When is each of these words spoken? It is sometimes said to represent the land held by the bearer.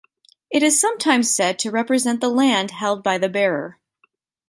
It 0.49 0.63
is 0.63 0.81
sometimes 0.81 1.29
said 1.31 1.59
to 1.59 1.69
represent 1.69 2.21
the 2.21 2.29
land 2.29 2.71
held 2.71 3.03
by 3.03 3.19
the 3.19 3.29
bearer. 3.29 3.79